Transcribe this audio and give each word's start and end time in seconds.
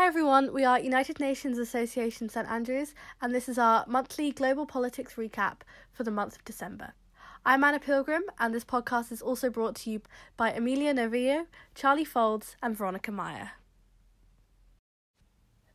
Hi 0.00 0.06
everyone, 0.06 0.54
we 0.54 0.64
are 0.64 0.80
United 0.80 1.20
Nations 1.20 1.58
Association 1.58 2.30
St 2.30 2.48
Andrews, 2.48 2.94
and 3.20 3.34
this 3.34 3.50
is 3.50 3.58
our 3.58 3.84
monthly 3.86 4.30
global 4.30 4.64
politics 4.64 5.16
recap 5.16 5.56
for 5.92 6.04
the 6.04 6.10
month 6.10 6.36
of 6.36 6.44
December. 6.46 6.94
I'm 7.44 7.62
Anna 7.62 7.78
Pilgrim, 7.78 8.22
and 8.38 8.54
this 8.54 8.64
podcast 8.64 9.12
is 9.12 9.20
also 9.20 9.50
brought 9.50 9.74
to 9.76 9.90
you 9.90 10.00
by 10.38 10.52
Emilia 10.52 10.94
Novillo, 10.94 11.44
Charli 11.74 12.08
Foulds, 12.08 12.56
and 12.62 12.74
Veronica 12.74 13.12
Meyer. 13.12 13.50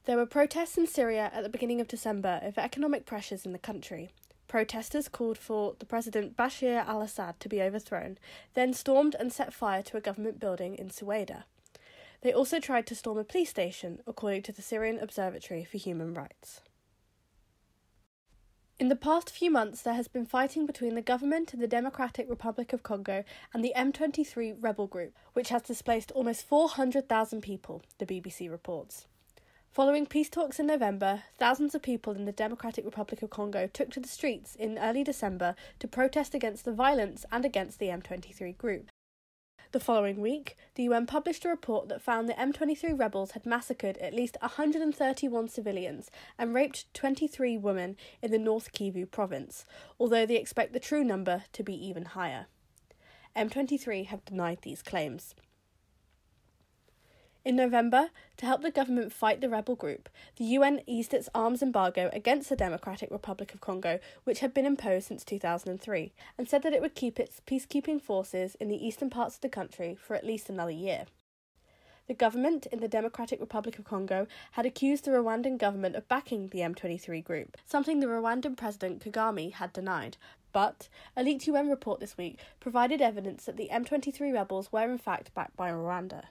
There 0.05 0.18
were 0.18 0.26
protests 0.26 0.76
in 0.76 0.88
Syria 0.88 1.30
at 1.32 1.44
the 1.44 1.48
beginning 1.50 1.80
of 1.80 1.88
December 1.88 2.39
over 2.42 2.60
economic 2.60 3.05
pressures 3.05 3.46
in 3.46 3.52
the 3.52 3.60
country. 3.60 4.12
Protesters 4.48 5.07
called 5.07 5.38
for 5.38 5.76
the 5.78 5.86
President 5.86 6.36
Bashar 6.36 6.84
al 6.88 7.04
Assad 7.04 7.39
to 7.42 7.48
be 7.48 7.62
overthrown, 7.62 8.18
then 8.55 8.73
stormed 8.73 9.16
and 9.20 9.32
set 9.32 9.54
fire 9.54 9.84
to 9.84 9.98
a 9.98 10.02
government 10.02 10.39
building 10.39 10.73
in 10.73 10.89
Sweida. 10.89 11.44
They 12.26 12.34
also 12.34 12.60
tried 12.60 12.88
to 12.88 12.96
storm 12.96 13.20
a 13.20 13.23
police 13.23 13.52
station, 13.52 14.00
according 14.07 14.42
to 14.42 14.52
the 14.52 14.64
Syrian 14.64 14.98
Observatory 14.98 15.64
for 15.64 15.78
Human 15.78 16.16
Rights. 16.16 16.60
In 18.79 18.89
the 18.89 18.96
past 18.96 19.29
few 19.29 19.52
months, 19.52 19.83
there 19.83 19.93
has 19.93 20.07
been 20.07 20.25
fighting 20.25 20.66
between 20.66 20.96
the 20.96 21.04
government 21.04 21.54
of 21.54 21.60
the 21.60 21.68
Democratic 21.68 22.28
Republic 22.28 22.74
of 22.74 22.82
Congo 22.82 23.24
and 23.54 23.64
the 23.64 23.74
M23 23.78 24.56
rebel 24.60 24.88
group, 24.88 25.14
which 25.33 25.50
has 25.50 25.61
displaced 25.61 26.11
almost 26.14 26.47
400,000 26.47 27.42
people, 27.42 27.83
the 28.00 28.07
BBC 28.07 28.50
reports. 28.50 29.05
Following 29.69 30.07
peace 30.07 30.32
talks 30.32 30.60
in 30.60 30.66
November, 30.66 31.21
thousands 31.38 31.75
of 31.75 31.83
people 31.83 32.16
in 32.16 32.25
the 32.25 32.31
Democratic 32.31 32.86
Republic 32.86 33.22
of 33.22 33.30
Congo 33.30 33.67
took 33.67 33.92
to 33.92 34.00
the 34.00 34.08
streets 34.08 34.55
in 34.55 34.80
early 34.80 35.03
December 35.03 35.55
to 35.78 35.88
protest 35.88 36.33
against 36.33 36.66
the 36.66 36.73
violence 36.73 37.23
and 37.31 37.45
against 37.45 37.78
the 37.78 37.89
M23 37.89 38.58
group. 38.58 38.89
The 39.72 39.80
following 39.80 40.22
week, 40.22 40.58
the 40.75 40.83
UN 40.83 41.05
published 41.05 41.44
a 41.44 41.50
report 41.50 41.89
that 41.89 42.02
found 42.02 42.30
the 42.30 42.33
M23 42.33 42.97
rebels 42.97 43.31
had 43.31 43.45
massacred 43.45 43.97
at 43.97 44.14
least 44.14 44.38
131 44.41 45.50
civilians 45.50 46.09
and 46.38 46.53
raped 46.53 46.94
23 46.94 47.58
women 47.58 47.97
in 48.21 48.31
the 48.31 48.38
North 48.38 48.71
Kivu 48.71 49.09
province, 49.09 49.66
although 49.99 50.25
they 50.25 50.38
expect 50.38 50.73
the 50.73 50.80
true 50.80 51.03
number 51.03 51.43
to 51.52 51.63
be 51.63 51.73
even 51.73 52.05
higher. 52.05 52.47
M23 53.36 54.05
have 54.05 54.23
denied 54.23 54.59
these 54.61 54.81
claims. 54.81 55.36
In 57.45 57.55
November, 57.55 58.09
to 58.38 58.47
help 58.47 58.63
the 58.63 58.71
government 58.71 59.13
fight 59.13 59.39
the 59.39 59.49
rebel 59.49 59.75
group, 59.75 60.09
the 60.38 60.45
UN 60.45 60.81
eased 60.88 61.13
its 61.13 61.29
arms 61.35 61.61
embargo 61.61 62.09
against 62.11 62.49
the 62.49 62.55
Democratic 62.55 63.11
Republic 63.11 63.53
of 63.53 63.61
Congo, 63.61 63.99
which 64.23 64.39
had 64.39 64.52
been 64.52 64.65
imposed 64.65 65.05
since 65.05 65.23
2003, 65.23 66.11
and 66.39 66.49
said 66.49 66.63
that 66.63 66.73
it 66.73 66.81
would 66.81 66.95
keep 66.95 67.19
its 67.19 67.41
peacekeeping 67.45 68.02
forces 68.02 68.55
in 68.55 68.67
the 68.67 68.83
eastern 68.83 69.11
parts 69.11 69.35
of 69.35 69.41
the 69.41 69.49
country 69.49 69.93
for 69.93 70.15
at 70.15 70.25
least 70.25 70.49
another 70.49 70.71
year. 70.71 71.05
The 72.07 72.15
government 72.15 72.65
in 72.65 72.79
the 72.79 72.87
Democratic 72.87 73.39
Republic 73.39 73.77
of 73.77 73.85
Congo 73.85 74.25
had 74.53 74.65
accused 74.65 75.05
the 75.05 75.11
Rwandan 75.11 75.59
government 75.59 75.95
of 75.95 76.07
backing 76.07 76.47
the 76.47 76.61
M23 76.61 77.23
group, 77.23 77.57
something 77.63 77.99
the 77.99 78.07
Rwandan 78.07 78.57
President 78.57 79.03
Kagame 79.03 79.53
had 79.53 79.71
denied. 79.71 80.17
But 80.52 80.89
a 81.15 81.21
leaked 81.21 81.45
UN 81.45 81.69
report 81.69 81.99
this 81.99 82.17
week 82.17 82.39
provided 82.59 83.03
evidence 83.03 83.45
that 83.45 83.55
the 83.55 83.69
M23 83.71 84.33
rebels 84.33 84.71
were 84.71 84.89
in 84.89 84.97
fact 84.97 85.31
backed 85.35 85.55
by 85.55 85.69
Rwanda. 85.69 86.23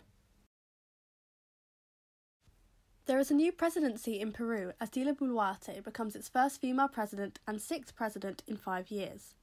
There 3.06 3.18
is 3.18 3.30
a 3.30 3.34
new 3.34 3.52
presidency 3.52 4.18
in 4.18 4.32
Peru 4.32 4.72
as 4.80 4.88
Dina 4.88 5.14
Boluarte 5.14 5.84
becomes 5.84 6.16
its 6.16 6.30
first 6.30 6.58
female 6.58 6.88
president 6.88 7.38
and 7.46 7.60
sixth 7.60 7.94
president 7.94 8.42
in 8.46 8.56
five 8.56 8.90
years. 8.90 9.34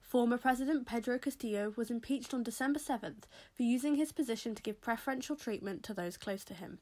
Former 0.00 0.38
President 0.38 0.86
Pedro 0.86 1.18
Castillo 1.18 1.72
was 1.74 1.90
impeached 1.90 2.32
on 2.32 2.44
December 2.44 2.78
7th 2.78 3.24
for 3.52 3.64
using 3.64 3.96
his 3.96 4.12
position 4.12 4.54
to 4.54 4.62
give 4.62 4.80
preferential 4.80 5.34
treatment 5.34 5.82
to 5.82 5.92
those 5.92 6.16
close 6.16 6.44
to 6.44 6.54
him. 6.54 6.78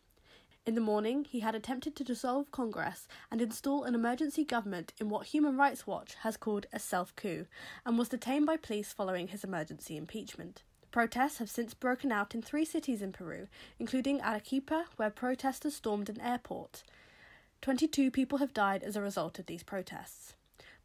In 0.66 0.74
the 0.74 0.82
morning, 0.82 1.24
he 1.24 1.40
had 1.40 1.54
attempted 1.54 1.96
to 1.96 2.04
dissolve 2.04 2.50
Congress 2.50 3.08
and 3.30 3.40
install 3.40 3.84
an 3.84 3.94
emergency 3.94 4.44
government 4.44 4.92
in 5.00 5.08
what 5.08 5.28
Human 5.28 5.56
Rights 5.56 5.86
Watch 5.86 6.16
has 6.16 6.36
called 6.36 6.66
a 6.70 6.78
self 6.78 7.16
coup, 7.16 7.46
and 7.86 7.96
was 7.96 8.10
detained 8.10 8.44
by 8.44 8.58
police 8.58 8.92
following 8.92 9.28
his 9.28 9.42
emergency 9.42 9.96
impeachment. 9.96 10.64
Protests 10.96 11.36
have 11.36 11.50
since 11.50 11.74
broken 11.74 12.10
out 12.10 12.34
in 12.34 12.40
three 12.40 12.64
cities 12.64 13.02
in 13.02 13.12
Peru, 13.12 13.48
including 13.78 14.22
Arequipa, 14.22 14.86
where 14.96 15.10
protesters 15.10 15.76
stormed 15.76 16.08
an 16.08 16.18
airport. 16.22 16.84
22 17.60 18.10
people 18.10 18.38
have 18.38 18.54
died 18.54 18.82
as 18.82 18.96
a 18.96 19.02
result 19.02 19.38
of 19.38 19.44
these 19.44 19.62
protests. 19.62 20.36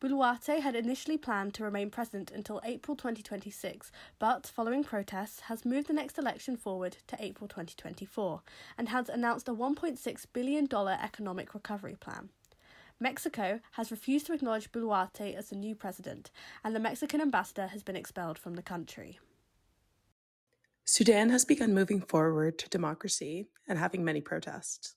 Boluarte 0.01 0.59
had 0.59 0.75
initially 0.75 1.17
planned 1.17 1.53
to 1.53 1.63
remain 1.63 1.89
president 1.89 2.29
until 2.29 2.59
April 2.65 2.97
2026, 2.97 3.89
but 4.19 4.47
following 4.53 4.83
protests 4.83 5.39
has 5.47 5.63
moved 5.63 5.87
the 5.87 5.93
next 5.93 6.17
election 6.17 6.57
forward 6.57 6.97
to 7.07 7.15
April 7.17 7.47
2024 7.47 8.41
and 8.77 8.89
has 8.89 9.07
announced 9.07 9.47
a 9.47 9.53
$1.6 9.53 10.25
billion 10.33 10.67
economic 10.75 11.53
recovery 11.53 11.95
plan. 11.97 12.27
Mexico 12.99 13.61
has 13.71 13.91
refused 13.91 14.25
to 14.25 14.33
acknowledge 14.33 14.73
Boluarte 14.73 15.33
as 15.33 15.51
the 15.51 15.55
new 15.55 15.73
president, 15.73 16.31
and 16.65 16.75
the 16.75 16.81
Mexican 16.81 17.21
ambassador 17.21 17.67
has 17.67 17.81
been 17.81 17.95
expelled 17.95 18.37
from 18.37 18.55
the 18.55 18.61
country. 18.61 19.17
Sudan 20.91 21.29
has 21.29 21.45
begun 21.45 21.73
moving 21.73 22.01
forward 22.01 22.59
to 22.59 22.67
democracy 22.67 23.47
and 23.69 23.79
having 23.79 24.03
many 24.03 24.19
protests. 24.19 24.95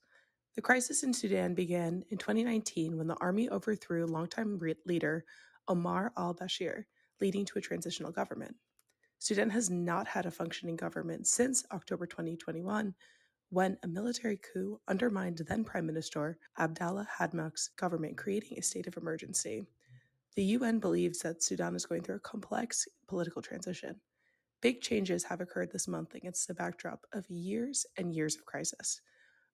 The 0.57 0.61
crisis 0.61 1.05
in 1.05 1.15
Sudan 1.15 1.55
began 1.55 2.05
in 2.11 2.19
2019 2.19 2.99
when 2.99 3.07
the 3.07 3.15
army 3.21 3.49
overthrew 3.49 4.05
longtime 4.05 4.59
leader 4.87 5.25
Omar 5.69 6.13
al 6.17 6.35
Bashir, 6.35 6.87
leading 7.21 7.45
to 7.45 7.61
a 7.61 7.63
transitional 7.63 8.11
government. 8.11 8.57
Sudan 9.21 9.49
has 9.51 9.71
not 9.71 10.09
had 10.09 10.27
a 10.27 10.33
functioning 10.33 10.75
government 10.75 11.29
since 11.29 11.65
October 11.71 12.07
2021, 12.07 12.93
when 13.51 13.79
a 13.85 13.87
military 13.87 14.39
coup 14.39 14.81
undermined 14.89 15.43
then 15.47 15.63
Prime 15.63 15.87
Minister 15.87 16.39
Abdallah 16.59 17.07
Hamdok's 17.21 17.69
government, 17.77 18.17
creating 18.17 18.59
a 18.59 18.63
state 18.63 18.89
of 18.89 18.97
emergency. 18.97 19.65
The 20.35 20.43
UN 20.57 20.81
believes 20.81 21.21
that 21.21 21.45
Sudan 21.45 21.77
is 21.77 21.87
going 21.87 22.03
through 22.03 22.17
a 22.17 22.31
complex 22.31 22.89
political 23.07 23.43
transition. 23.43 24.01
Big 24.65 24.81
changes 24.81 25.25
have 25.25 25.43
occurred 25.43 25.71
this 25.71 25.87
month 25.87 26.15
against 26.15 26.49
the 26.49 26.55
backdrop 26.55 27.05
of 27.13 27.29
years 27.29 27.85
and 27.99 28.15
years 28.15 28.35
of 28.35 28.47
crisis. 28.47 29.03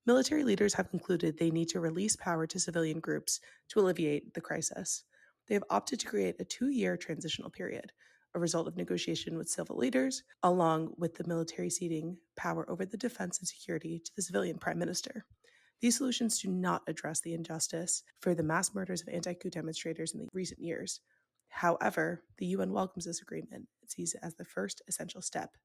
Military 0.06 0.44
leaders 0.44 0.72
have 0.74 0.88
concluded 0.88 1.36
they 1.36 1.50
need 1.50 1.68
to 1.70 1.80
release 1.80 2.14
power 2.14 2.46
to 2.46 2.60
civilian 2.60 3.00
groups 3.00 3.40
to 3.70 3.80
alleviate 3.80 4.32
the 4.34 4.40
crisis. 4.40 5.02
They 5.48 5.56
have 5.56 5.64
opted 5.68 5.98
to 5.98 6.06
create 6.06 6.36
a 6.38 6.44
two 6.44 6.68
year 6.68 6.96
transitional 6.96 7.50
period, 7.50 7.90
a 8.36 8.38
result 8.38 8.68
of 8.68 8.76
negotiation 8.76 9.36
with 9.36 9.48
civil 9.48 9.76
leaders, 9.76 10.22
along 10.44 10.94
with 10.96 11.16
the 11.16 11.26
military 11.26 11.70
ceding 11.70 12.16
power 12.36 12.64
over 12.70 12.86
the 12.86 12.96
defense 12.96 13.40
and 13.40 13.48
security 13.48 13.98
to 14.04 14.12
the 14.14 14.22
civilian 14.22 14.58
prime 14.58 14.78
minister. 14.78 15.24
These 15.80 15.96
solutions 15.96 16.38
do 16.38 16.52
not 16.52 16.82
address 16.86 17.20
the 17.20 17.34
injustice 17.34 18.04
for 18.20 18.32
the 18.32 18.44
mass 18.44 18.76
murders 18.76 19.02
of 19.02 19.08
anti 19.08 19.34
coup 19.34 19.50
demonstrators 19.50 20.14
in 20.14 20.20
the 20.20 20.28
recent 20.32 20.60
years, 20.60 21.00
However, 21.50 22.22
the 22.38 22.46
UN 22.46 22.72
welcomes 22.72 23.04
this 23.04 23.20
agreement 23.20 23.66
sees 23.90 24.14
it 24.14 24.20
as 24.22 24.34
the 24.34 24.44
first 24.44 24.82
essential 24.88 25.22
step. 25.22 25.56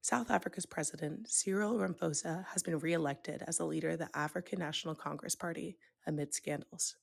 South 0.00 0.30
Africa's 0.30 0.66
president, 0.66 1.28
Cyril 1.28 1.74
Ramaphosa, 1.74 2.44
has 2.48 2.62
been 2.62 2.78
re 2.78 2.92
elected 2.92 3.44
as 3.46 3.58
the 3.58 3.64
leader 3.66 3.90
of 3.90 4.00
the 4.00 4.10
African 4.14 4.58
National 4.58 4.96
Congress 4.96 5.36
Party 5.36 5.76
amid 6.06 6.34
scandals. 6.34 6.96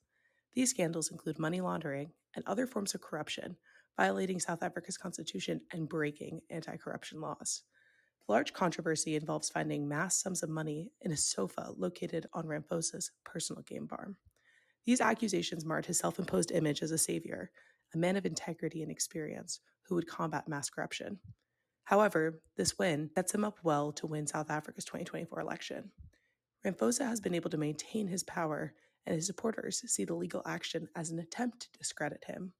These 0.53 0.71
scandals 0.71 1.11
include 1.11 1.39
money 1.39 1.61
laundering 1.61 2.11
and 2.35 2.43
other 2.45 2.67
forms 2.67 2.93
of 2.93 3.01
corruption, 3.01 3.55
violating 3.95 4.39
South 4.39 4.63
Africa's 4.63 4.97
constitution 4.97 5.61
and 5.71 5.87
breaking 5.87 6.41
anti 6.49 6.75
corruption 6.75 7.21
laws. 7.21 7.63
The 8.27 8.33
large 8.33 8.51
controversy 8.51 9.15
involves 9.15 9.49
finding 9.49 9.87
mass 9.87 10.21
sums 10.21 10.43
of 10.43 10.49
money 10.49 10.91
in 11.01 11.11
a 11.11 11.17
sofa 11.17 11.71
located 11.77 12.27
on 12.33 12.45
Ramaphosa's 12.45 13.11
personal 13.23 13.61
game 13.63 13.87
farm. 13.87 14.17
These 14.85 15.01
accusations 15.01 15.65
marred 15.65 15.85
his 15.85 15.99
self 15.99 16.19
imposed 16.19 16.51
image 16.51 16.81
as 16.81 16.91
a 16.91 16.97
savior, 16.97 17.51
a 17.93 17.97
man 17.97 18.15
of 18.15 18.25
integrity 18.25 18.81
and 18.81 18.91
experience 18.91 19.59
who 19.83 19.95
would 19.95 20.07
combat 20.07 20.47
mass 20.47 20.69
corruption. 20.69 21.19
However, 21.85 22.39
this 22.55 22.77
win 22.77 23.09
sets 23.15 23.33
him 23.33 23.43
up 23.43 23.57
well 23.63 23.91
to 23.93 24.05
win 24.05 24.27
South 24.27 24.51
Africa's 24.51 24.85
2024 24.85 25.39
election. 25.39 25.91
Ramaphosa 26.65 27.07
has 27.07 27.19
been 27.19 27.33
able 27.33 27.49
to 27.49 27.57
maintain 27.57 28.07
his 28.07 28.23
power, 28.23 28.73
and 29.05 29.15
his 29.15 29.25
supporters 29.25 29.81
see 29.87 30.05
the 30.05 30.13
legal 30.13 30.43
action 30.45 30.87
as 30.95 31.09
an 31.09 31.19
attempt 31.19 31.61
to 31.61 31.79
discredit 31.79 32.23
him. 32.27 32.53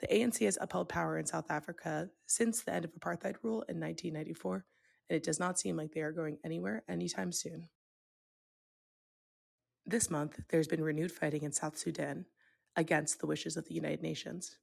The 0.00 0.06
ANC 0.08 0.44
has 0.44 0.58
upheld 0.60 0.88
power 0.88 1.18
in 1.18 1.26
South 1.26 1.50
Africa 1.50 2.10
since 2.26 2.62
the 2.62 2.74
end 2.74 2.84
of 2.84 2.92
apartheid 2.92 3.36
rule 3.42 3.62
in 3.68 3.80
1994, 3.80 4.64
and 5.08 5.16
it 5.16 5.24
does 5.24 5.40
not 5.40 5.58
seem 5.58 5.76
like 5.76 5.92
they 5.92 6.00
are 6.02 6.12
going 6.12 6.38
anywhere 6.44 6.84
anytime 6.88 7.32
soon. 7.32 7.68
This 9.84 10.10
month, 10.10 10.38
there's 10.50 10.68
been 10.68 10.84
renewed 10.84 11.10
fighting 11.10 11.42
in 11.42 11.52
South 11.52 11.76
Sudan 11.76 12.26
against 12.76 13.20
the 13.20 13.26
wishes 13.26 13.56
of 13.56 13.66
the 13.66 13.74
United 13.74 14.02
Nations. 14.02 14.56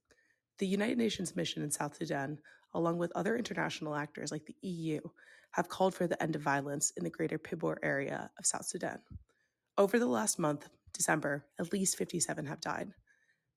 The 0.58 0.66
United 0.66 0.98
Nations 0.98 1.36
mission 1.36 1.62
in 1.62 1.70
South 1.70 1.96
Sudan, 1.96 2.38
along 2.74 2.98
with 2.98 3.12
other 3.14 3.36
international 3.36 3.94
actors 3.94 4.30
like 4.30 4.46
the 4.46 4.56
EU, 4.62 5.00
have 5.52 5.68
called 5.68 5.94
for 5.94 6.06
the 6.06 6.20
end 6.22 6.36
of 6.36 6.42
violence 6.42 6.92
in 6.96 7.04
the 7.04 7.10
greater 7.10 7.38
Pibor 7.38 7.76
area 7.82 8.30
of 8.38 8.46
South 8.46 8.66
Sudan. 8.66 8.98
Over 9.78 9.98
the 9.98 10.06
last 10.06 10.38
month, 10.38 10.68
December, 10.92 11.46
at 11.58 11.72
least 11.72 11.96
57 11.96 12.46
have 12.46 12.60
died. 12.60 12.92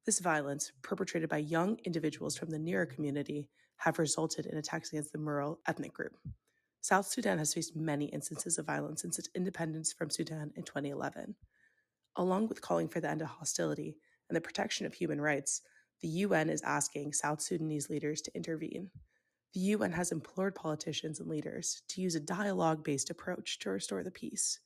This 0.06 0.20
violence, 0.20 0.72
perpetrated 0.82 1.30
by 1.30 1.38
young 1.38 1.78
individuals 1.84 2.38
from 2.38 2.50
the 2.50 2.58
Nuer 2.58 2.90
community, 2.90 3.50
have 3.78 4.00
resulted 4.00 4.46
in 4.46 4.58
attacks 4.58 4.90
against 4.90 5.12
the 5.12 5.20
Murle 5.20 5.58
ethnic 5.68 5.94
group. 5.94 6.18
South 6.82 7.08
Sudan 7.08 7.38
has 7.38 7.54
faced 7.54 7.76
many 7.76 8.06
instances 8.06 8.58
of 8.58 8.66
violence 8.66 9.02
since 9.02 9.18
its 9.18 9.30
independence 9.36 9.94
from 9.94 10.10
Sudan 10.10 10.52
in 10.56 10.64
2011. 10.64 11.36
Along 12.18 12.48
with 12.48 12.62
calling 12.62 12.88
for 12.88 13.00
the 13.00 13.10
end 13.10 13.22
of 13.22 13.28
hostility 13.28 13.96
and 14.34 14.36
the 14.36 14.42
protection 14.42 14.88
of 14.88 14.96
human 14.96 15.22
rights, 15.22 15.62
the 16.02 16.08
UN 16.08 16.50
is 16.50 16.64
asking 16.64 17.14
South 17.14 17.40
Sudanese 17.40 17.88
leaders 17.92 18.20
to 18.24 18.36
intervene. 18.36 18.90
The 19.54 19.60
UN 19.60 19.92
has 19.92 20.12
implored 20.12 20.56
politicians 20.56 21.20
and 21.20 21.30
leaders 21.30 21.84
to 21.90 22.02
use 22.02 22.16
a 22.16 22.20
dialogue 22.20 22.84
based 22.84 23.12
approach 23.12 23.60
to 23.60 23.70
restore 23.70 24.04
the 24.04 24.10
peace. 24.10 24.60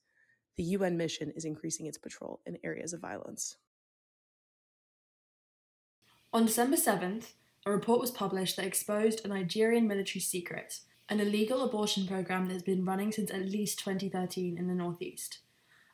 The 0.56 0.62
UN 0.62 0.96
mission 0.96 1.30
is 1.36 1.44
increasing 1.44 1.84
its 1.84 1.98
patrol 1.98 2.40
in 2.46 2.56
areas 2.64 2.94
of 2.94 3.02
violence. 3.02 3.56
On 6.32 6.46
December 6.46 6.76
7th, 6.78 7.32
a 7.66 7.70
report 7.70 8.00
was 8.00 8.10
published 8.10 8.56
that 8.56 8.64
exposed 8.64 9.22
a 9.22 9.28
Nigerian 9.28 9.86
military 9.86 10.22
secret 10.22 10.80
an 11.10 11.20
illegal 11.20 11.62
abortion 11.62 12.06
program 12.06 12.46
that 12.46 12.54
has 12.54 12.62
been 12.62 12.86
running 12.86 13.12
since 13.12 13.30
at 13.30 13.44
least 13.44 13.78
2013 13.80 14.56
in 14.56 14.66
the 14.66 14.74
Northeast. 14.74 15.40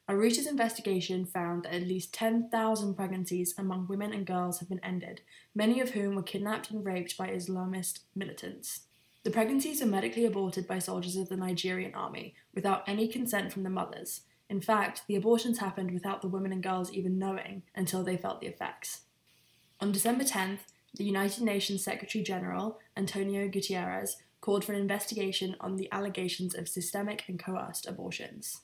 A 0.06 0.12
Reuters 0.12 0.47
investigation 0.47 1.25
found 1.25 1.62
that 1.62 1.73
at 1.73 1.89
least 1.89 2.12
10,000 2.12 2.95
pregnancies 2.95 3.55
among 3.56 3.87
women 3.87 4.12
and 4.12 4.27
girls 4.27 4.59
have 4.59 4.69
been 4.69 4.85
ended, 4.85 5.23
many 5.55 5.81
of 5.81 5.91
whom 5.91 6.15
were 6.15 6.23
kidnapped 6.23 6.71
and 6.71 6.85
raped 6.85 7.17
by 7.17 7.29
Islamist 7.29 8.01
militants. 8.15 8.81
The 9.23 9.31
pregnancies 9.31 9.81
were 9.81 9.87
medically 9.87 10.27
aborted 10.27 10.67
by 10.67 10.79
soldiers 10.79 11.17
of 11.17 11.31
the 11.31 11.39
Nigerian 11.39 11.95
army 11.95 12.35
without 12.55 12.87
any 12.87 13.09
consent 13.09 13.51
from 13.51 13.62
the 13.62 13.71
mothers. 13.71 14.21
In 14.51 14.61
fact, 14.61 15.05
the 15.09 15.17
abortions 15.17 15.59
happened 15.59 15.93
without 15.93 16.21
the 16.21 16.29
women 16.29 16.53
and 16.53 16.62
girls 16.62 16.93
even 16.93 17.19
knowing 17.19 17.62
until 17.75 18.05
they 18.05 18.19
felt 18.19 18.43
the 18.43 18.47
effects. 18.47 19.03
On 19.81 19.91
December 19.91 20.25
10th, 20.25 20.61
the 20.95 21.05
United 21.05 21.43
Nations 21.43 21.83
Secretary 21.83 22.23
General, 22.23 22.79
Antonio 22.95 23.49
Guterres, 23.49 24.17
called 24.43 24.67
for 24.67 24.75
an 24.75 24.81
investigation 24.81 25.56
on 25.61 25.77
the 25.77 25.89
allegations 25.91 26.55
of 26.55 26.69
systemic 26.69 27.25
and 27.27 27.39
coerced 27.39 27.87
abortions. 27.87 28.61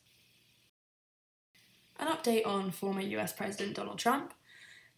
An 2.01 2.09
update 2.09 2.47
on 2.47 2.71
former 2.71 3.03
US 3.03 3.35
President 3.35 3.77
Donald 3.77 3.99
Trump. 3.99 4.33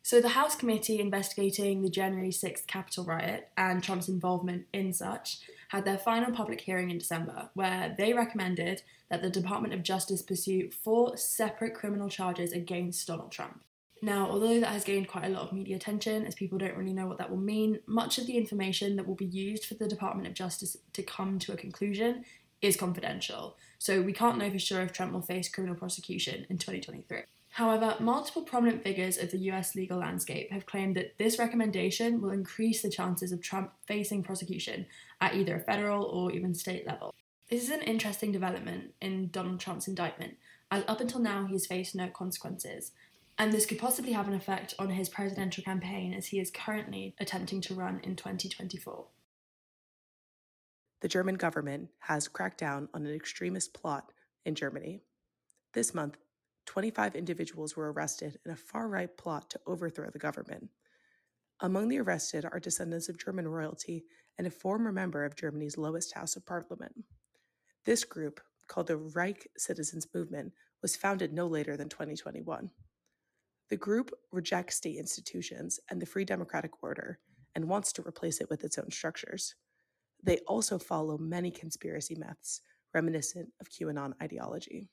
So, 0.04 0.20
the 0.20 0.30
House 0.30 0.54
committee 0.54 1.00
investigating 1.00 1.82
the 1.82 1.90
January 1.90 2.30
6th 2.30 2.66
Capitol 2.68 3.04
riot 3.04 3.48
and 3.56 3.82
Trump's 3.82 4.08
involvement 4.08 4.66
in 4.72 4.92
such 4.92 5.40
had 5.68 5.84
their 5.84 5.98
final 5.98 6.32
public 6.32 6.60
hearing 6.60 6.90
in 6.90 6.98
December, 6.98 7.50
where 7.54 7.92
they 7.98 8.12
recommended 8.12 8.82
that 9.10 9.20
the 9.20 9.30
Department 9.30 9.74
of 9.74 9.82
Justice 9.82 10.22
pursue 10.22 10.70
four 10.70 11.16
separate 11.16 11.74
criminal 11.74 12.08
charges 12.08 12.52
against 12.52 13.06
Donald 13.08 13.32
Trump. 13.32 13.64
Now, 14.00 14.28
although 14.28 14.60
that 14.60 14.72
has 14.72 14.84
gained 14.84 15.08
quite 15.08 15.24
a 15.24 15.28
lot 15.28 15.42
of 15.42 15.52
media 15.52 15.76
attention, 15.76 16.24
as 16.24 16.34
people 16.36 16.58
don't 16.58 16.76
really 16.76 16.92
know 16.92 17.06
what 17.06 17.18
that 17.18 17.30
will 17.30 17.36
mean, 17.36 17.80
much 17.86 18.18
of 18.18 18.26
the 18.26 18.36
information 18.36 18.94
that 18.96 19.06
will 19.06 19.14
be 19.16 19.26
used 19.26 19.64
for 19.64 19.74
the 19.74 19.88
Department 19.88 20.28
of 20.28 20.34
Justice 20.34 20.76
to 20.92 21.02
come 21.02 21.38
to 21.40 21.52
a 21.52 21.56
conclusion 21.56 22.24
is 22.62 22.76
confidential, 22.76 23.56
so 23.78 24.00
we 24.00 24.12
can't 24.12 24.38
know 24.38 24.50
for 24.50 24.58
sure 24.58 24.80
if 24.80 24.92
Trump 24.92 25.12
will 25.12 25.20
face 25.20 25.48
criminal 25.48 25.76
prosecution 25.76 26.46
in 26.48 26.56
2023. 26.56 27.22
However, 27.50 27.96
multiple 28.00 28.42
prominent 28.42 28.82
figures 28.82 29.18
of 29.18 29.30
the 29.30 29.50
US 29.50 29.74
legal 29.74 29.98
landscape 29.98 30.50
have 30.52 30.64
claimed 30.64 30.96
that 30.96 31.18
this 31.18 31.38
recommendation 31.38 32.22
will 32.22 32.30
increase 32.30 32.80
the 32.80 32.88
chances 32.88 33.30
of 33.30 33.42
Trump 33.42 33.72
facing 33.86 34.22
prosecution 34.22 34.86
at 35.20 35.34
either 35.34 35.56
a 35.56 35.60
federal 35.60 36.04
or 36.04 36.32
even 36.32 36.54
state 36.54 36.86
level. 36.86 37.14
This 37.50 37.62
is 37.62 37.70
an 37.70 37.82
interesting 37.82 38.32
development 38.32 38.94
in 39.02 39.28
Donald 39.28 39.60
Trump's 39.60 39.86
indictment, 39.86 40.36
as 40.70 40.84
up 40.88 41.00
until 41.00 41.20
now 41.20 41.44
he 41.44 41.52
has 41.52 41.66
faced 41.66 41.94
no 41.94 42.08
consequences, 42.08 42.92
and 43.36 43.52
this 43.52 43.66
could 43.66 43.78
possibly 43.78 44.12
have 44.12 44.28
an 44.28 44.34
effect 44.34 44.74
on 44.78 44.88
his 44.88 45.10
presidential 45.10 45.62
campaign 45.62 46.14
as 46.14 46.28
he 46.28 46.40
is 46.40 46.50
currently 46.50 47.14
attempting 47.20 47.60
to 47.62 47.74
run 47.74 48.00
in 48.02 48.16
2024. 48.16 49.04
The 51.02 51.08
German 51.08 51.34
government 51.34 51.90
has 51.98 52.28
cracked 52.28 52.58
down 52.58 52.88
on 52.94 53.04
an 53.04 53.12
extremist 53.12 53.74
plot 53.74 54.12
in 54.44 54.54
Germany. 54.54 55.00
This 55.74 55.92
month, 55.92 56.16
25 56.66 57.16
individuals 57.16 57.76
were 57.76 57.92
arrested 57.92 58.38
in 58.46 58.52
a 58.52 58.56
far 58.56 58.86
right 58.86 59.14
plot 59.16 59.50
to 59.50 59.60
overthrow 59.66 60.10
the 60.10 60.20
government. 60.20 60.68
Among 61.58 61.88
the 61.88 61.98
arrested 61.98 62.44
are 62.44 62.60
descendants 62.60 63.08
of 63.08 63.18
German 63.18 63.48
royalty 63.48 64.04
and 64.38 64.46
a 64.46 64.50
former 64.50 64.92
member 64.92 65.24
of 65.24 65.34
Germany's 65.34 65.76
lowest 65.76 66.14
house 66.14 66.36
of 66.36 66.46
parliament. 66.46 66.94
This 67.84 68.04
group, 68.04 68.40
called 68.68 68.86
the 68.86 68.96
Reich 68.96 69.48
Citizens 69.58 70.06
Movement, 70.14 70.52
was 70.82 70.94
founded 70.94 71.32
no 71.32 71.48
later 71.48 71.76
than 71.76 71.88
2021. 71.88 72.70
The 73.70 73.76
group 73.76 74.12
rejects 74.30 74.76
state 74.76 74.98
institutions 74.98 75.80
and 75.90 76.00
the 76.00 76.06
free 76.06 76.24
democratic 76.24 76.80
order 76.80 77.18
and 77.56 77.68
wants 77.68 77.92
to 77.94 78.06
replace 78.06 78.40
it 78.40 78.48
with 78.48 78.62
its 78.62 78.78
own 78.78 78.92
structures. 78.92 79.56
They 80.22 80.38
also 80.46 80.78
follow 80.78 81.18
many 81.18 81.50
conspiracy 81.50 82.14
myths 82.14 82.60
reminiscent 82.94 83.48
of 83.60 83.70
QAnon 83.70 84.12
ideology. 84.22 84.88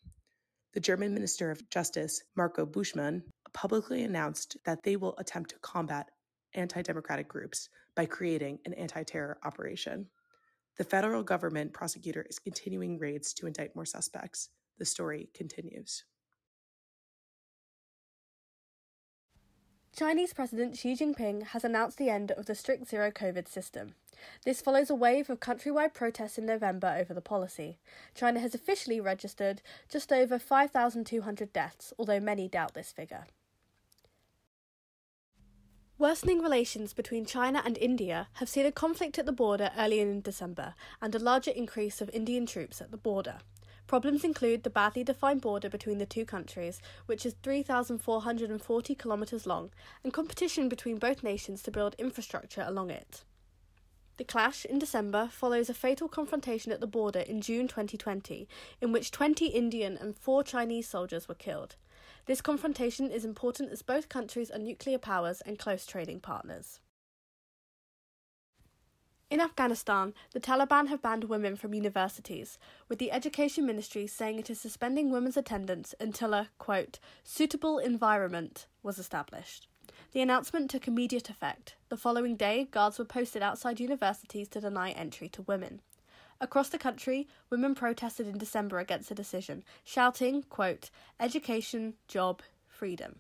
The 0.74 0.80
German 0.80 1.14
Minister 1.14 1.52
of 1.52 1.70
Justice, 1.70 2.22
Marco 2.36 2.66
Buschmann, 2.66 3.24
publicly 3.54 4.04
announced 4.04 4.58
that 4.66 4.84
they 4.84 4.96
will 4.96 5.18
attempt 5.18 5.50
to 5.52 5.60
combat 5.60 6.10
anti 6.54 6.82
democratic 6.82 7.28
groups 7.28 7.70
by 7.96 8.06
creating 8.06 8.60
an 8.66 8.74
anti 8.74 9.04
terror 9.04 9.38
operation. 9.44 10.08
The 10.78 10.84
federal 10.84 11.24
government 11.24 11.74
prosecutor 11.74 12.26
is 12.30 12.40
continuing 12.40 13.00
raids 13.00 13.34
to 13.34 13.48
indict 13.48 13.76
more 13.76 13.86
suspects. 13.86 14.50
The 14.78 14.86
story 14.86 15.30
continues. 15.34 16.06
Chinese 20.00 20.32
President 20.32 20.78
Xi 20.78 20.94
Jinping 20.94 21.48
has 21.48 21.66
announced 21.66 21.98
the 21.98 22.10
end 22.10 22.32
of 22.32 22.46
the 22.46 22.56
strict 22.56 22.88
zero 22.88 23.12
COVID 23.12 23.50
system. 23.50 23.96
This 24.46 24.62
follows 24.62 24.90
a 24.90 24.96
wave 24.96 25.30
of 25.30 25.42
countrywide 25.42 25.94
protests 25.94 26.38
in 26.38 26.46
November 26.46 26.96
over 26.98 27.14
the 27.14 27.20
policy. 27.20 27.80
China 28.16 28.40
has 28.40 28.56
officially 28.56 29.02
registered 29.02 29.62
just 29.90 30.14
over 30.14 30.40
5,200 30.40 31.52
deaths, 31.52 31.92
although 32.00 32.22
many 32.22 32.48
doubt 32.48 32.76
this 32.76 32.94
figure. 32.94 33.26
Worsening 35.98 36.42
relations 36.42 36.94
between 36.94 37.26
China 37.26 37.62
and 37.66 37.78
India 37.78 38.30
have 38.36 38.48
seen 38.48 38.66
a 38.66 38.72
conflict 38.72 39.20
at 39.20 39.26
the 39.26 39.34
border 39.34 39.70
earlier 39.78 40.10
in 40.10 40.22
December 40.22 40.76
and 41.02 41.14
a 41.14 41.20
larger 41.20 41.52
increase 41.52 42.00
of 42.00 42.10
Indian 42.12 42.46
troops 42.46 42.80
at 42.80 42.92
the 42.92 42.98
border. 42.98 43.40
Problems 43.90 44.24
include 44.24 44.62
the 44.62 44.70
badly 44.70 45.04
defined 45.04 45.42
border 45.42 45.68
between 45.68 45.98
the 45.98 46.06
two 46.06 46.24
countries, 46.24 46.80
which 47.08 47.26
is 47.26 47.34
3,440 47.42 48.94
kilometres 48.94 49.48
long, 49.48 49.72
and 50.04 50.14
competition 50.14 50.70
between 50.70 51.00
both 51.00 51.24
nations 51.24 51.64
to 51.64 51.72
build 51.72 51.96
infrastructure 51.98 52.64
along 52.68 52.92
it. 52.92 53.24
The 54.18 54.26
clash 54.26 54.64
in 54.64 54.78
December 54.78 55.28
follows 55.32 55.72
a 55.72 55.74
fatal 55.74 56.08
confrontation 56.08 56.72
at 56.72 56.82
the 56.82 56.86
border 56.86 57.22
in 57.22 57.42
June 57.42 57.68
2020, 57.68 58.48
in 58.80 58.92
which 58.92 59.10
20 59.10 59.48
Indian 59.48 59.98
and 59.98 60.16
4 60.16 60.44
Chinese 60.44 60.88
soldiers 60.88 61.28
were 61.28 61.34
killed. 61.34 61.76
This 62.28 62.42
confrontation 62.42 63.10
is 63.10 63.26
important 63.26 63.72
as 63.72 63.82
both 63.82 64.08
countries 64.08 64.52
are 64.52 64.60
nuclear 64.60 65.00
powers 65.00 65.42
and 65.42 65.58
close 65.58 65.88
trading 65.88 66.20
partners. 66.20 66.80
In 69.30 69.40
Afghanistan, 69.40 70.16
the 70.34 70.40
Taliban 70.40 70.88
have 70.88 71.04
banned 71.04 71.26
women 71.26 71.56
from 71.56 71.76
universities, 71.76 72.58
with 72.88 72.98
the 72.98 73.12
Education 73.12 73.64
Ministry 73.64 74.08
saying 74.08 74.40
it 74.40 74.50
is 74.50 74.60
suspending 74.60 75.12
women's 75.12 75.38
attendance 75.38 75.94
until 76.00 76.34
a, 76.34 76.50
quote, 76.58 76.98
suitable 77.24 77.78
environment 77.78 78.66
was 78.82 78.98
established. 78.98 79.68
The 80.14 80.22
announcement 80.22 80.72
took 80.72 80.88
immediate 80.88 81.30
effect. 81.30 81.76
The 81.90 81.98
following 81.98 82.38
day, 82.38 82.68
guards 82.72 82.98
were 82.98 83.06
posted 83.06 83.44
outside 83.44 83.80
universities 83.80 84.48
to 84.50 84.62
deny 84.62 84.90
entry 84.92 85.30
to 85.30 85.44
women. 85.44 85.82
Across 86.42 86.70
the 86.70 86.80
country, 86.80 87.28
women 87.52 87.76
protested 87.76 88.28
in 88.28 88.40
December 88.40 88.80
against 88.80 89.10
the 89.10 89.16
decision, 89.16 89.64
shouting, 89.84 90.42
quote, 90.50 90.90
education, 91.20 91.94
job, 92.08 92.42
freedom. 92.68 93.18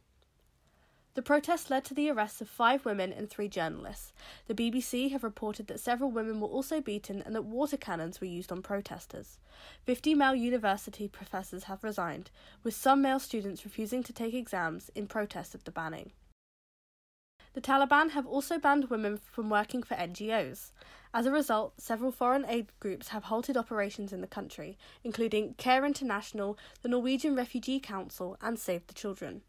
The 1.15 1.23
protest 1.23 1.69
led 1.69 1.83
to 1.85 1.93
the 1.93 2.09
arrests 2.09 2.39
of 2.39 2.47
five 2.47 2.85
women 2.85 3.11
and 3.11 3.29
three 3.29 3.49
journalists. 3.49 4.13
The 4.47 4.53
BBC 4.53 5.11
have 5.11 5.23
reported 5.23 5.67
that 5.67 5.79
several 5.79 6.11
women 6.11 6.39
were 6.39 6.47
also 6.47 6.81
beaten 6.81 7.21
and 7.23 7.35
that 7.35 7.43
water 7.43 7.77
cannons 7.77 8.21
were 8.21 8.27
used 8.27 8.51
on 8.51 8.61
protesters. 8.61 9.39
Fifty 9.83 10.13
male 10.13 10.35
university 10.35 11.07
professors 11.07 11.63
have 11.63 11.83
resigned, 11.83 12.29
with 12.63 12.75
some 12.75 13.01
male 13.01 13.19
students 13.19 13.65
refusing 13.65 14.03
to 14.03 14.13
take 14.13 14.33
exams 14.33 14.89
in 14.95 15.07
protest 15.07 15.55
of 15.55 15.63
the 15.63 15.71
banning. 15.71 16.11
The 17.53 17.61
Taliban 17.61 18.11
have 18.11 18.27
also 18.27 18.59
banned 18.59 18.91
women 18.91 19.17
from 19.17 19.49
working 19.49 19.81
for 19.81 19.95
NGOs. 19.95 20.71
As 21.11 21.25
a 21.25 21.31
result, 21.31 21.81
several 21.81 22.11
foreign 22.11 22.45
aid 22.45 22.67
groups 22.79 23.07
have 23.07 23.25
halted 23.25 23.57
operations 23.57 24.13
in 24.13 24.21
the 24.21 24.27
country, 24.27 24.77
including 25.03 25.55
Care 25.55 25.83
International, 25.83 26.57
the 26.83 26.89
Norwegian 26.89 27.35
Refugee 27.35 27.79
Council, 27.79 28.37
and 28.39 28.59
Save 28.59 28.85
the 28.85 28.93
Children. 28.93 29.41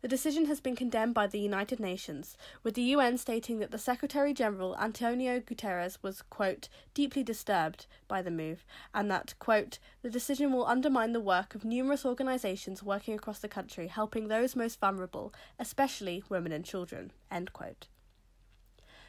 The 0.00 0.06
decision 0.08 0.46
has 0.46 0.60
been 0.60 0.76
condemned 0.76 1.14
by 1.14 1.26
the 1.26 1.40
United 1.40 1.80
Nations, 1.80 2.36
with 2.62 2.74
the 2.74 2.82
UN 2.82 3.18
stating 3.18 3.58
that 3.58 3.72
the 3.72 3.78
Secretary 3.78 4.32
General 4.32 4.76
Antonio 4.76 5.40
Guterres 5.40 5.98
was, 6.02 6.22
quote, 6.22 6.68
deeply 6.94 7.24
disturbed 7.24 7.86
by 8.06 8.22
the 8.22 8.30
move, 8.30 8.64
and 8.94 9.10
that, 9.10 9.34
quote, 9.40 9.80
the 10.02 10.10
decision 10.10 10.52
will 10.52 10.66
undermine 10.66 11.12
the 11.12 11.20
work 11.20 11.56
of 11.56 11.64
numerous 11.64 12.06
organisations 12.06 12.80
working 12.80 13.14
across 13.14 13.40
the 13.40 13.48
country 13.48 13.88
helping 13.88 14.28
those 14.28 14.54
most 14.54 14.78
vulnerable, 14.78 15.34
especially 15.58 16.22
women 16.28 16.52
and 16.52 16.64
children, 16.64 17.10
end 17.28 17.52
quote. 17.52 17.88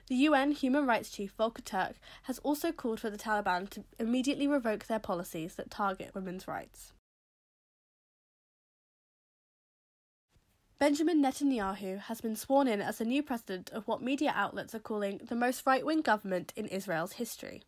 The 0.07 0.15
UN 0.15 0.53
Human 0.53 0.87
Rights 0.87 1.11
Chief 1.11 1.31
Volker 1.37 1.61
Turk 1.61 1.97
has 2.23 2.39
also 2.39 2.71
called 2.71 2.99
for 2.99 3.11
the 3.11 3.17
Taliban 3.17 3.69
to 3.69 3.83
immediately 3.99 4.47
revoke 4.47 4.87
their 4.87 4.97
policies 4.97 5.53
that 5.53 5.69
target 5.69 6.15
women's 6.15 6.47
rights. 6.47 6.93
Benjamin 10.79 11.21
Netanyahu 11.21 11.99
has 11.99 12.21
been 12.21 12.37
sworn 12.37 12.65
in 12.65 12.81
as 12.81 12.99
the 12.99 13.05
new 13.05 13.21
president 13.21 13.69
of 13.71 13.85
what 13.85 14.01
media 14.01 14.31
outlets 14.33 14.73
are 14.73 14.79
calling 14.79 15.19
the 15.21 15.35
most 15.35 15.65
right 15.65 15.85
wing 15.85 15.99
government 15.99 16.53
in 16.55 16.67
Israel's 16.67 17.11
history. 17.13 17.63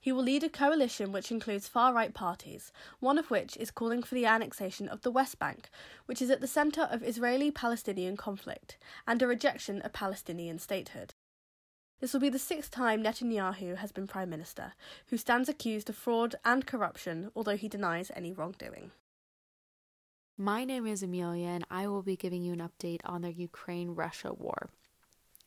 He 0.00 0.12
will 0.12 0.22
lead 0.22 0.42
a 0.42 0.48
coalition 0.48 1.12
which 1.12 1.30
includes 1.30 1.68
far 1.68 1.92
right 1.92 2.14
parties, 2.14 2.72
one 3.00 3.18
of 3.18 3.30
which 3.30 3.58
is 3.58 3.70
calling 3.70 4.02
for 4.02 4.14
the 4.14 4.24
annexation 4.24 4.88
of 4.88 5.02
the 5.02 5.10
West 5.10 5.38
Bank, 5.38 5.68
which 6.06 6.22
is 6.22 6.30
at 6.30 6.40
the 6.40 6.46
centre 6.46 6.88
of 6.90 7.02
Israeli 7.02 7.50
Palestinian 7.50 8.16
conflict, 8.16 8.78
and 9.06 9.20
a 9.20 9.26
rejection 9.26 9.82
of 9.82 9.92
Palestinian 9.92 10.58
statehood. 10.58 11.12
This 12.00 12.14
will 12.14 12.20
be 12.20 12.30
the 12.30 12.38
sixth 12.38 12.70
time 12.70 13.04
Netanyahu 13.04 13.76
has 13.76 13.92
been 13.92 14.06
Prime 14.06 14.30
Minister, 14.30 14.72
who 15.08 15.18
stands 15.18 15.50
accused 15.50 15.90
of 15.90 15.96
fraud 15.96 16.36
and 16.46 16.66
corruption, 16.66 17.30
although 17.36 17.58
he 17.58 17.68
denies 17.68 18.10
any 18.16 18.32
wrongdoing. 18.32 18.90
My 20.36 20.64
name 20.64 20.84
is 20.84 21.04
Emilia, 21.04 21.46
and 21.46 21.64
I 21.70 21.86
will 21.86 22.02
be 22.02 22.16
giving 22.16 22.42
you 22.42 22.52
an 22.52 22.58
update 22.58 23.00
on 23.04 23.22
the 23.22 23.32
Ukraine 23.32 23.90
Russia 23.90 24.32
war. 24.34 24.70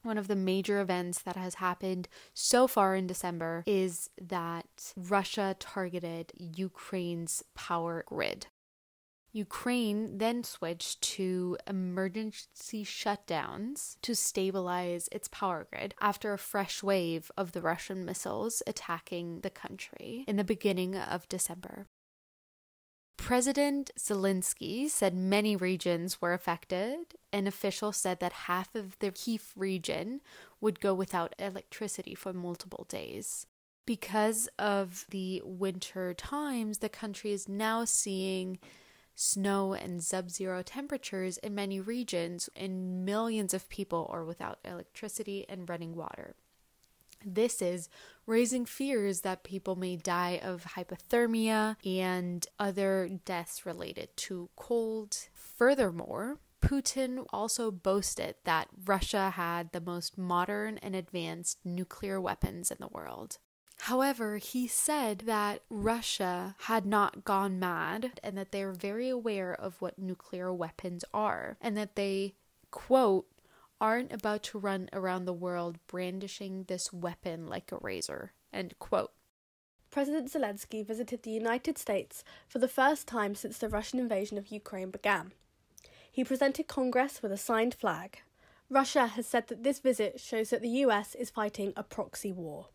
One 0.01 0.17
of 0.17 0.29
the 0.29 0.35
major 0.35 0.79
events 0.79 1.19
that 1.23 1.35
has 1.35 1.55
happened 1.55 2.07
so 2.33 2.67
far 2.67 2.95
in 2.95 3.05
December 3.05 3.63
is 3.67 4.09
that 4.21 4.93
Russia 4.95 5.57
targeted 5.59 6.31
Ukraine's 6.37 7.43
power 7.53 8.05
grid. 8.07 8.47
Ukraine 9.33 10.19
then 10.19 10.45
switched 10.45 11.01
to 11.01 11.57
emergency 11.67 12.85
shutdowns 12.85 13.97
to 14.01 14.15
stabilize 14.15 15.09
its 15.11 15.27
power 15.27 15.67
grid 15.69 15.95
after 15.99 16.31
a 16.31 16.37
fresh 16.37 16.81
wave 16.81 17.29
of 17.35 17.51
the 17.51 17.61
Russian 17.61 18.05
missiles 18.05 18.63
attacking 18.65 19.41
the 19.41 19.49
country 19.49 20.23
in 20.29 20.37
the 20.37 20.45
beginning 20.45 20.95
of 20.95 21.27
December. 21.27 21.87
President 23.17 23.91
Zelensky 23.99 24.89
said 24.89 25.13
many 25.13 25.55
regions 25.55 26.21
were 26.21 26.33
affected, 26.33 27.15
An 27.33 27.47
official 27.47 27.91
said 27.91 28.19
that 28.19 28.31
half 28.31 28.73
of 28.73 28.97
the 28.99 29.11
Kiev 29.11 29.51
region 29.55 30.21
would 30.61 30.79
go 30.79 30.93
without 30.93 31.35
electricity 31.37 32.15
for 32.15 32.31
multiple 32.31 32.85
days. 32.87 33.45
Because 33.85 34.47
of 34.59 35.05
the 35.09 35.41
winter 35.43 36.13
times, 36.13 36.77
the 36.77 36.89
country 36.89 37.31
is 37.31 37.49
now 37.49 37.85
seeing 37.85 38.59
snow 39.15 39.73
and 39.73 40.03
sub 40.03 40.29
zero 40.29 40.61
temperatures 40.61 41.37
in 41.39 41.55
many 41.55 41.79
regions, 41.79 42.49
and 42.55 43.03
millions 43.03 43.53
of 43.53 43.67
people 43.67 44.07
are 44.11 44.23
without 44.23 44.59
electricity 44.63 45.45
and 45.49 45.67
running 45.67 45.95
water. 45.95 46.35
This 47.25 47.61
is 47.61 47.89
raising 48.25 48.65
fears 48.65 49.21
that 49.21 49.43
people 49.43 49.75
may 49.75 49.95
die 49.95 50.39
of 50.43 50.73
hypothermia 50.75 51.77
and 51.85 52.45
other 52.59 53.09
deaths 53.25 53.65
related 53.65 54.15
to 54.17 54.49
cold. 54.55 55.17
Furthermore, 55.33 56.37
Putin 56.61 57.25
also 57.31 57.71
boasted 57.71 58.35
that 58.43 58.67
Russia 58.85 59.31
had 59.31 59.71
the 59.71 59.81
most 59.81 60.17
modern 60.17 60.77
and 60.79 60.95
advanced 60.95 61.59
nuclear 61.63 62.19
weapons 62.19 62.71
in 62.71 62.77
the 62.79 62.87
world. 62.87 63.37
However, 63.81 64.37
he 64.37 64.67
said 64.67 65.19
that 65.27 65.61
Russia 65.69 66.55
had 66.61 66.85
not 66.85 67.23
gone 67.23 67.59
mad 67.59 68.19
and 68.23 68.37
that 68.37 68.51
they 68.51 68.63
are 68.63 68.73
very 68.73 69.07
aware 69.07 69.53
of 69.53 69.81
what 69.81 69.99
nuclear 69.99 70.51
weapons 70.51 71.05
are 71.13 71.57
and 71.61 71.77
that 71.77 71.95
they, 71.95 72.33
quote, 72.71 73.27
aren't 73.79 74.11
about 74.11 74.43
to 74.43 74.59
run 74.59 74.89
around 74.93 75.25
the 75.25 75.33
world 75.33 75.77
brandishing 75.87 76.63
this 76.63 76.91
weapon 76.91 77.47
like 77.47 77.71
a 77.71 77.77
razor. 77.81 78.33
End 78.51 78.77
quote. 78.79 79.11
President 79.89 80.31
Zelensky 80.31 80.85
visited 80.85 81.23
the 81.23 81.31
United 81.31 81.77
States 81.77 82.23
for 82.47 82.59
the 82.59 82.67
first 82.67 83.07
time 83.07 83.35
since 83.35 83.57
the 83.57 83.69
Russian 83.69 83.99
invasion 83.99 84.37
of 84.37 84.51
Ukraine 84.51 84.91
began. 84.91 85.31
He 86.11 86.23
presented 86.23 86.67
Congress 86.67 87.21
with 87.21 87.31
a 87.31 87.37
signed 87.37 87.73
flag. 87.73 88.19
Russia 88.69 89.07
has 89.07 89.25
said 89.25 89.47
that 89.47 89.63
this 89.63 89.79
visit 89.79 90.19
shows 90.19 90.49
that 90.49 90.61
the 90.61 90.83
US 90.85 91.15
is 91.15 91.29
fighting 91.29 91.73
a 91.75 91.83
proxy 91.83 92.33
war. 92.33 92.67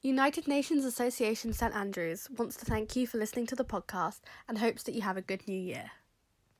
United 0.00 0.46
Nations 0.46 0.84
Association 0.84 1.52
St 1.52 1.74
Andrews 1.74 2.28
wants 2.30 2.56
to 2.56 2.64
thank 2.64 2.94
you 2.94 3.06
for 3.06 3.18
listening 3.18 3.46
to 3.46 3.56
the 3.56 3.64
podcast 3.64 4.20
and 4.48 4.58
hopes 4.58 4.84
that 4.84 4.94
you 4.94 5.02
have 5.02 5.16
a 5.16 5.22
good 5.22 5.46
new 5.48 5.58
year. 5.58 5.90